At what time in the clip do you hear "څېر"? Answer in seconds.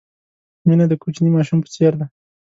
1.75-1.93